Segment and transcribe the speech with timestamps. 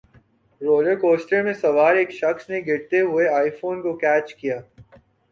[0.61, 4.57] roller کوسٹرمیں سوار ایک شخص نے گرتے ہوئے آئی فون کو کیچ کیا